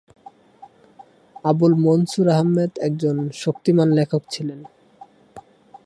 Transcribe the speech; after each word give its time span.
আবুল 1.43 1.73
মনসুর 1.77 2.27
আহমেদ 2.29 2.71
একজন 2.81 3.17
শক্তিমান 3.33 3.89
লেখক 3.91 4.21
ছিলেন। 4.29 4.59